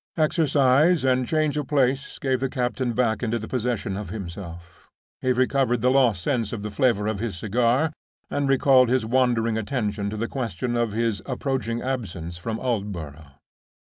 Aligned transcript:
Exercise 0.17 1.05
and 1.05 1.27
change 1.27 1.57
of 1.57 1.67
place 1.67 2.17
gave 2.17 2.39
the 2.39 2.49
captain 2.49 2.93
back 2.93 3.21
into 3.21 3.37
the 3.37 3.47
possession 3.47 3.95
of 3.95 4.09
himself. 4.09 4.89
He 5.21 5.31
recovered 5.31 5.81
the 5.83 5.91
lost 5.91 6.23
sense 6.23 6.51
of 6.51 6.63
the 6.63 6.71
flavor 6.71 7.05
of 7.05 7.19
his 7.19 7.37
cigar, 7.37 7.93
and 8.27 8.49
recalled 8.49 8.89
his 8.89 9.05
wandering 9.05 9.59
attention 9.59 10.09
to 10.09 10.17
the 10.17 10.27
question 10.27 10.75
of 10.75 10.91
his 10.93 11.21
approaching 11.27 11.83
absence 11.83 12.35
from 12.39 12.57
Aldborough. 12.57 13.33